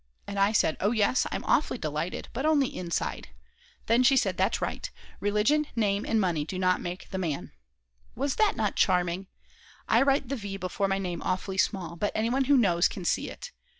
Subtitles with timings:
[0.25, 3.27] And I said: "Oh yes, I'm awfully delighted, but only inside,"
[3.85, 4.89] then she said: That's right;
[5.19, 7.51] "Religion, name, and money do not make the man."
[8.15, 9.27] Was not that charming!
[9.87, 13.29] I write the v before my name awfully small; but anyone who knows can see
[13.29, 13.51] it.